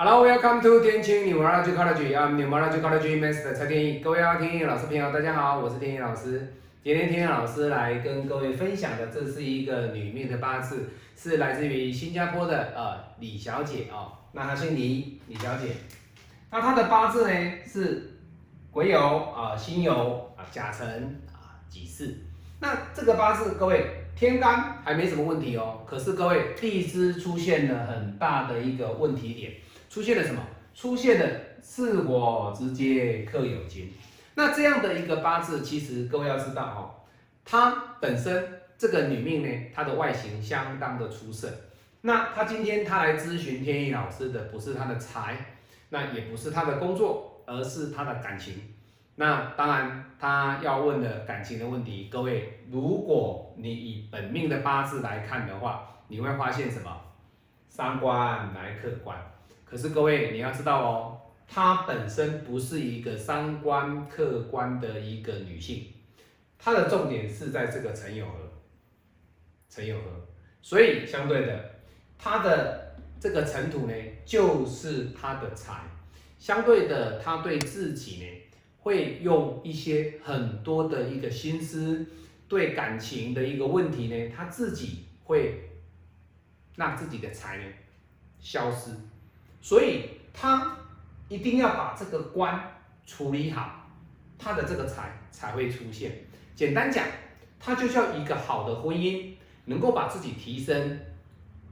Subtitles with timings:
[0.00, 2.14] Hello, welcome to 天晴 Numerology College.
[2.16, 3.98] I'm Numerology College Master 蔡天意。
[3.98, 6.54] 各位天意老师朋友，大家好，我是天意老师。
[6.84, 14.12] 今天天意老师来跟各位分享的，这是一个女命的八字，是来自于新加坡的呃李小姐哦。
[14.30, 15.74] 那她姓李，李小姐。
[16.52, 18.20] 那她的八字呢是
[18.70, 22.14] 癸酉啊、辛酉啊、甲辰啊、己巳。
[22.60, 23.84] 那这个八字，各位
[24.14, 25.80] 天干还没什么问题哦。
[25.84, 29.52] 可是各位地支出现了很大的一个问题点。
[29.98, 30.40] 出现了什么？
[30.76, 33.92] 出现了巳火直接克有金。
[34.36, 36.78] 那这样的一个八字，其实各位要知道哦，
[37.44, 41.52] 她本身这个女命呢，她的外形相当的出色。
[42.02, 45.36] 那她今天她来咨询天意老师的，不是她的财，
[45.88, 48.54] 那也不是她的工作，而是她的感情。
[49.16, 56.88] 那当然，她要问的感情的问题，各位，如果你以本命的八字来看的话，你会发现什么？
[57.68, 59.18] 三官来克官。
[59.68, 65.92] 可是各位，你要知道哦，她本身不是一个三观客观的一个女性，
[66.58, 68.50] 她的重点是在这个陈友和，
[69.68, 70.26] 陈友和，
[70.62, 71.70] 所以相对的，
[72.16, 73.92] 她的这个尘土呢，
[74.24, 75.82] 就是她的财，
[76.38, 78.26] 相对的，她对自己呢，
[78.78, 82.06] 会用一些很多的一个心思，
[82.48, 85.68] 对感情的一个问题呢，她自己会
[86.76, 87.64] 让自己的财呢
[88.38, 88.92] 消失。
[89.60, 90.76] 所以他
[91.28, 92.58] 一定要把这个关
[93.06, 93.86] 处理好，
[94.38, 96.12] 他的这个财才会出现。
[96.54, 97.04] 简单讲，
[97.58, 99.34] 他就像一个好的婚姻，
[99.66, 101.00] 能够把自己提升，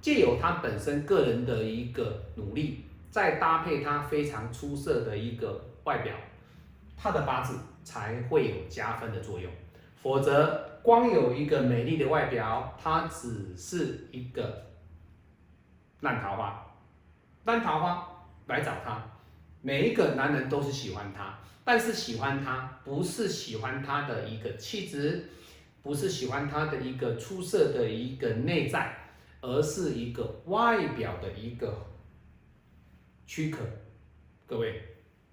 [0.00, 6.14] 借由他本身个人的一个努力，再搭配他非常出色的一个外表，
[6.96, 9.50] 他的八字才会有加分的作用。
[10.00, 14.66] 否则，光有一个美丽的外表，它只是一个
[16.00, 16.64] 烂桃花。
[17.48, 18.06] 烂桃花
[18.48, 19.02] 来找他，
[19.62, 25.30] 每一个男人都是喜欢他，但是喜欢他不是喜欢他的一个气质，
[25.82, 28.94] 不是喜欢他的一个出色的一个内在，
[29.40, 31.86] 而是一个外表的一个
[33.26, 33.60] 躯壳。
[34.46, 34.82] 各位，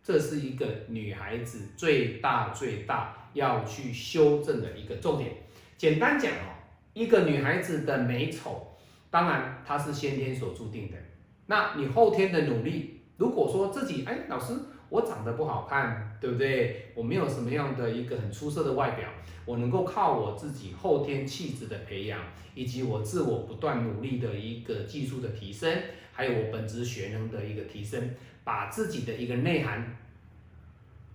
[0.00, 5.32] 这是一个女孩子最大最大要去修正的一个重点。
[5.76, 6.54] 简单讲哦，
[6.92, 8.76] 一个女孩子的美丑，
[9.10, 10.96] 当然她是先天所注定的。
[11.46, 14.54] 那你后天的努力，如果说自己哎，老师
[14.88, 16.92] 我长得不好看，对不对？
[16.94, 19.08] 我没有什么样的一个很出色的外表，
[19.44, 22.20] 我能够靠我自己后天气质的培养，
[22.54, 25.70] 以及我自我不断努力的一个技术的提升，
[26.12, 28.10] 还有我本职学能的一个提升，
[28.44, 29.96] 把自己的一个内涵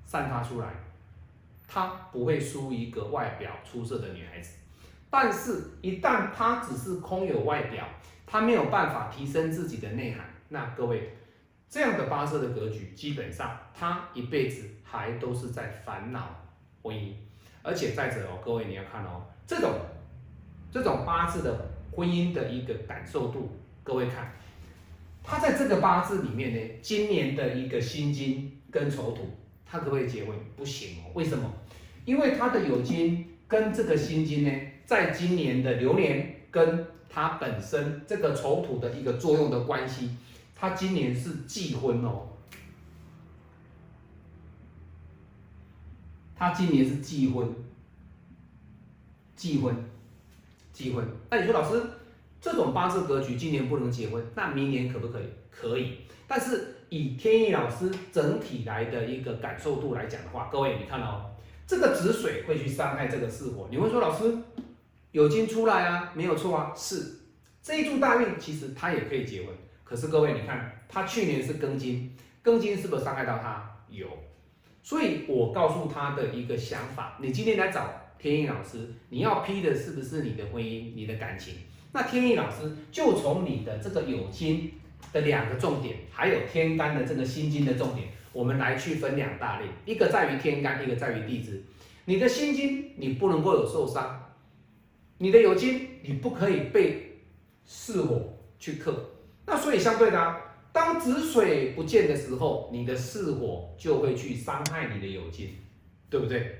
[0.06, 0.68] 散发出来，
[1.68, 4.58] 她不会输一个外表出色的女孩子。
[5.10, 7.88] 但是，一旦她只是空有外表，
[8.30, 11.16] 他没有办法提升自己的内涵，那各位
[11.68, 16.46] 这样的八字的格局，基本上他一辈子还都是在烦恼
[16.84, 17.14] 婚姻，
[17.64, 19.74] 而且再者哦，各位你要看哦，这种
[20.72, 23.50] 这种八字的婚姻的一个感受度，
[23.84, 24.32] 各位看，
[25.24, 29.28] 他在这个八字里面呢，今年的一个辛金跟丑土，
[29.66, 30.36] 他可不可以结婚？
[30.56, 31.52] 不行哦，为什么？
[32.06, 34.52] 因为他的酉金跟这个辛金呢，
[34.86, 40.16] 在今年的流年跟它本身这个丑土的一个作用的关系，
[40.56, 42.28] 它今年是忌婚哦，
[46.36, 47.50] 它今年是忌婚，
[49.36, 49.76] 忌婚，
[50.72, 51.04] 忌婚。
[51.32, 51.82] 那你说老师，
[52.40, 55.26] 这种八字格局今年不能结婚，那明年可不可以？
[55.50, 55.98] 可以。
[56.28, 61.32] 但是以天意老师整体来的一个感受度来讲的话，各位你看哦，
[61.66, 64.38] 这个子水会去伤害这个巳火，你会说老师？
[65.12, 67.20] 有金出来啊，没有错啊，是
[67.62, 69.50] 这一柱大运，其实他也可以结婚。
[69.84, 73.68] 可是各位，你看他去年是庚金，庚金是不是伤害到他？
[73.90, 74.08] 有。
[74.84, 81.56] 所以我告诉他的一个想法，你今天来找天意老师，你要批的是不是你的婚姻、你的感情？
[81.92, 84.74] 那天意老师就从你的这个有金
[85.12, 91.64] 的两个重点，还有天干的这个心金的重点，我们来去分两大类，一个在于天干，一个在于地支。
[92.06, 94.19] 你的心金，你不能够有受伤。
[95.22, 97.20] 你的酉金，你不可以被
[97.66, 99.12] 巳火去克，
[99.46, 100.36] 那所以相对的，
[100.72, 105.50] 当子水不见的时候，你的巳火就会去伤害你的酉金，
[106.10, 106.56] 对不对？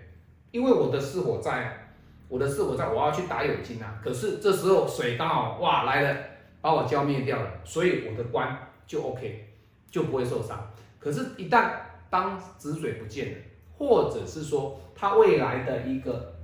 [0.52, 1.94] 因为我的巳火在，
[2.28, 3.98] 我的巳火在，我要去打酉金啊。
[4.04, 6.20] 可是这时候水刚好哇来了，
[6.60, 9.48] 把我浇灭掉了，所以我的官就 OK，
[9.90, 10.70] 就不会受伤。
[11.00, 11.72] 可是，一旦
[12.10, 13.38] 当子水不见了，
[13.78, 16.36] 或者是说它未来的一个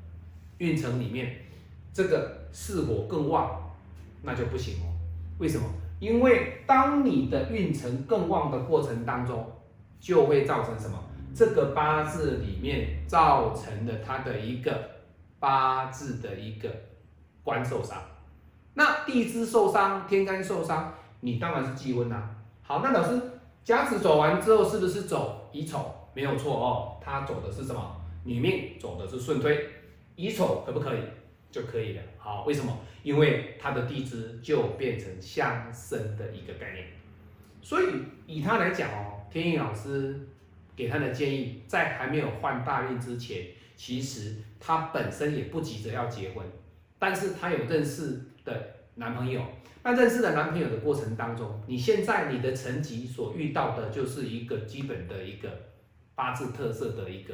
[0.59, 1.41] 运程里面。
[1.95, 3.57] 这个是火更旺，
[4.21, 4.91] 那就不行哦。
[5.39, 5.65] 为什么？
[6.01, 9.49] 因为当你的运程更旺的过程当中，
[9.97, 11.01] 就会造成什么？
[11.33, 14.77] 这个八字里面造成了他的一个
[15.39, 16.69] 八字的一个
[17.45, 17.97] 官受伤。
[18.73, 22.29] 那地支受伤，天干受伤，你当然是忌温呐。
[22.61, 23.17] 好，那老师
[23.63, 25.89] 甲子走完之后，是不是走乙丑？
[26.13, 27.95] 没有错哦，他走的是什么？
[28.25, 29.65] 女命走的是顺推，
[30.17, 30.99] 乙丑可不可以？
[31.55, 32.01] 就可以了。
[32.17, 32.77] 好，为什么？
[33.03, 36.87] 因为他的地支就变成相生的一个概念。
[37.61, 37.85] 所以
[38.27, 40.19] 以他来讲哦，天印老师
[40.75, 43.47] 给他的建议，在还没有换大运之前，
[43.77, 46.45] 其实他本身也不急着要结婚，
[46.99, 48.21] 但是他有认识。
[48.45, 49.41] 的男朋友，
[49.81, 55.49] 那认识的男朋友的过程当中，你现在你的层级所遇到的就是一个基本的一个
[56.13, 57.33] 八字特色的一个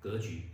[0.00, 0.44] 格局，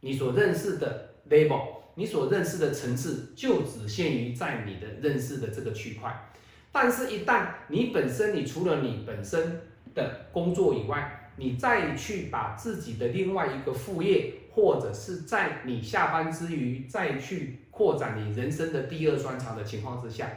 [0.00, 6.30] 你所认识的 level，你所认识的层次就只限于在你的认识的这个区块，
[6.70, 9.60] 但是，一旦你本身你除了你本身
[9.94, 17.58] 的工作以外，你再去把自己的另外一个副业，或者是在你下班之余再去。
[17.72, 20.30] 扩展你人生的第二专长的情况之下，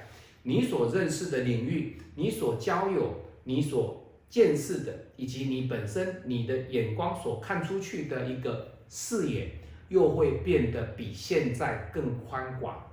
[0.43, 3.13] 你所认识的领域，你所交友，
[3.43, 9.51] 你所见识的，以及你本身你的眼光所看出去的一个视野，
[9.89, 12.83] 又会变得比现在更宽广。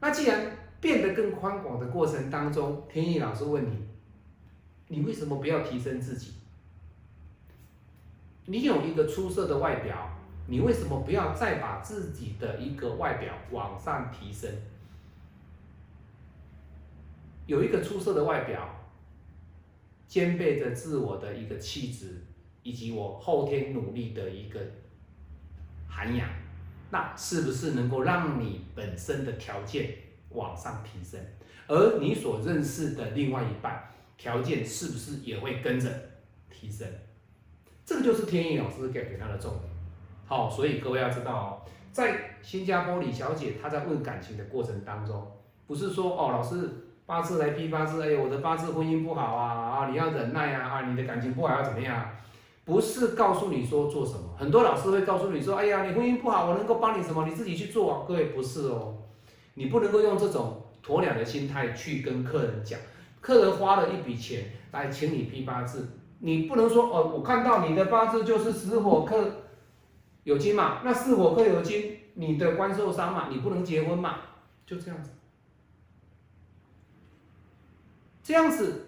[0.00, 3.78] 那既然变得更宽广的过程当中，天意老师问你，
[4.88, 6.32] 你为什么不要提升自己？
[8.46, 10.08] 你有一个出色的外表。
[10.48, 14.50] 你为什么不要再把自己的一个外表往上提升？
[17.46, 18.68] 有一个出色的外表，
[20.08, 22.24] 兼备着自我的一个气质，
[22.64, 24.60] 以及我后天努力的一个
[25.94, 26.26] 涵养，
[26.90, 29.90] 那是不是能够让你本身的条件
[30.30, 31.20] 往上提升？
[31.68, 35.88] 而你所认识的另外一半条件是不是也会跟着
[36.50, 36.88] 提升？
[37.84, 39.64] 这个就是天意老师给给他的重点。
[40.26, 41.46] 好，所以各位要知道哦，
[41.92, 45.30] 在新加坡李小姐她在问感情的过程当中，
[45.66, 46.70] 不是说哦老师
[47.04, 52.08] 八字来批八字，哎我的八字婚姻不好啊啊你要忍耐啊啊你的感情不好要怎么样？
[52.64, 58.04] 不是告诉你说做什么，很多老师会告诉你说，哎呀你婚姻不好，我能够帮你什么，你自己去做啊。
[58.06, 58.98] 各位不是哦，
[59.54, 62.78] 你不能够用这种鸵鸟的心态去跟客人讲，
[63.20, 65.88] 客人花了一笔钱来请你批八字，
[66.20, 69.38] 你不能说哦我看到你的八字就是死火克。
[70.24, 70.82] 有金嘛？
[70.84, 73.26] 那巳火克有金，你的官受伤嘛？
[73.28, 74.18] 你不能结婚嘛？
[74.64, 75.10] 就这样子，
[78.22, 78.86] 这样子，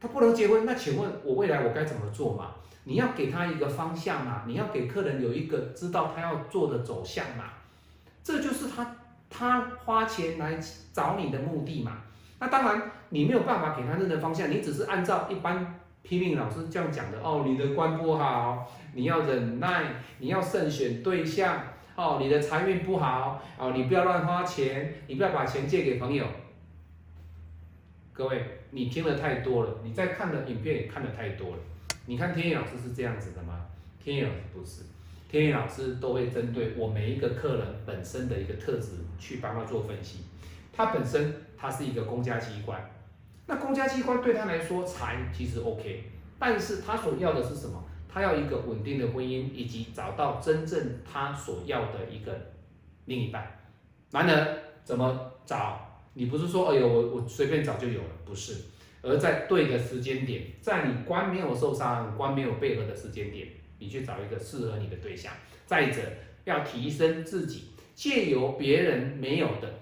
[0.00, 0.64] 他不能结婚。
[0.64, 2.54] 那请问我未来我该怎么做嘛？
[2.84, 4.44] 你要给他一个方向嘛？
[4.46, 7.44] 你要给客人有一个知道他要做的走向嘛？
[8.22, 8.96] 这就是他
[9.28, 10.58] 他花钱来
[10.92, 12.02] 找你的目的嘛？
[12.38, 15.80] 那当然你没有办法给他任何方向，你只是按照一般。
[16.06, 19.84] 批命老师这样讲的哦，你的官不好，你要忍耐，
[20.18, 21.58] 你要慎选对象
[21.96, 26.26] 哦，你的财运不好哦，你不要乱花钱，你不要把钱借给朋友。
[28.12, 31.56] 各位，你听的太多了，你在看的影片也看的太多了。
[32.06, 33.66] 你看天野老师是这样子的吗？
[34.02, 34.82] 天野老师不是，
[35.30, 40.18] 天野老师都会针对我每一个客人本身的一个特质去帮他做分析。
[40.72, 42.78] 他本身他是一个公家机关。
[43.46, 46.04] 那公家机关对他来说财其实 OK，
[46.38, 47.82] 但是他所要的是什么？
[48.08, 52.32] 他要一个稳定的婚姻，以及找到真正他所要的一个
[53.06, 53.58] 另一半。
[54.10, 55.80] 男人怎么找？
[56.12, 58.54] 你不是说哎呦我我随便找就有了，不是，
[59.04, 63.46] 而在对的时间点，在你官没有受伤、官没有配合的时间点，
[63.78, 65.32] 你去找一个适合你的对象。
[65.66, 66.00] 再者，
[66.44, 69.72] 要提升自己，借由别人没有的，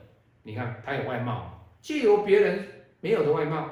[0.42, 2.66] 你看他有外貌，借由别人。
[3.04, 3.68] 没有的外貌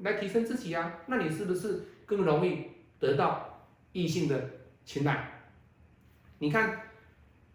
[0.00, 2.64] 来提升自己啊，那你是不是更容易
[3.00, 4.38] 得到异性的
[4.84, 5.26] 青睐？
[6.38, 6.78] 你看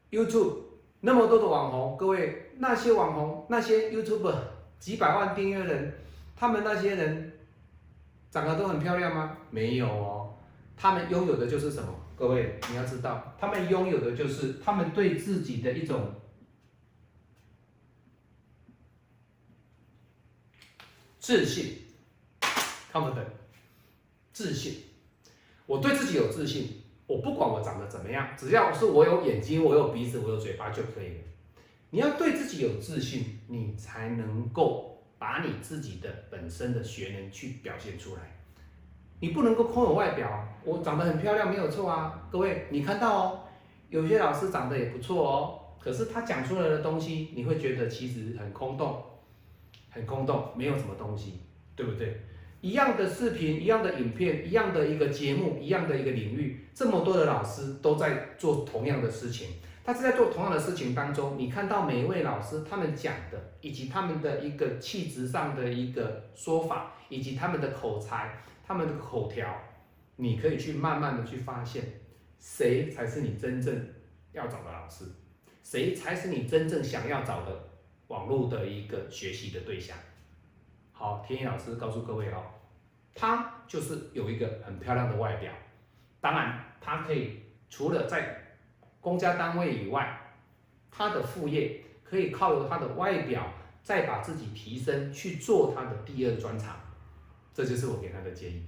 [0.09, 0.55] YouTube
[1.01, 4.35] 那么多的网红，各位那些网红那些 YouTuber
[4.79, 5.93] 几百万订阅人，
[6.43, 7.31] 他们那些人
[8.29, 9.37] 长得都很漂亮吗？
[9.49, 10.35] 没有哦，
[10.75, 11.87] 他们拥有的就是什么？
[12.17, 16.15] 各位你要知道，他们拥有的就是他们对自己的一种。
[21.17, 21.77] 自信
[22.91, 23.27] ，confident，
[24.33, 24.83] 自信，
[25.65, 31.23] 我对自己有自信，我不管我长得怎么样，只要是我有眼睛，我有鼻子，我有嘴巴就可以了。
[31.91, 38.21] 你要对自己有自信，你才能够把你自己的本身的学能去表现出来。
[39.19, 43.39] 你不能够空有外表，我长得很漂亮没有错啊，各位，你看到哦，
[43.89, 49.03] 有些老师长得也不错哦，可是他讲出来的东西，你会觉得其实很空洞。
[49.89, 51.39] 很空洞，没有什么东西。
[51.75, 52.21] 对不对？
[52.61, 59.47] 一样的视频，一样的影片，一样的一个节目，一样的一个领域，这么多的老师都在做同样的事情。
[59.85, 69.53] 他是在做同样的事情当中，你看到每一位老师他们讲的，以及他们的一个气质上的一个说法，以及他们的口才、他们的口条，
[70.15, 71.83] 你可以去慢慢的去发现，
[72.39, 73.85] 谁才是你真正
[74.31, 75.03] 要找的老师，
[75.61, 77.69] 谁才是你真正想要找的
[78.07, 79.97] 网络的一个学习的对象。
[80.93, 82.41] 好，天意老师告诉各位哦，
[83.13, 85.51] 他就是有一个很漂亮的外表，
[86.21, 88.42] 当然他可以除了在
[89.03, 90.17] 公家单位以外，
[90.89, 96.75] 他的副业可以靠由他的外表再把自己提升去做他的第二专长，
[97.53, 98.63] 这就是我给他的建议。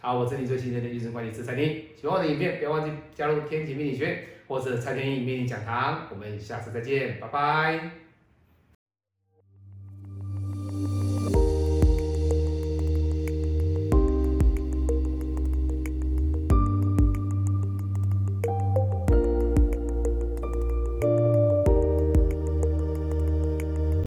[0.00, 8.05] 好，我这里最新的医生管理师蔡天意，喜欢我的影片不要忘记加入天启命理学或者蔡天意命理讲堂，我们下次再见，拜拜。